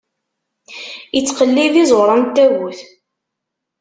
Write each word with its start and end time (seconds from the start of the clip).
Ittqellib 1.19 1.73
iẓuṛan 1.83 2.21
n 2.27 2.31
tagut. 2.35 2.79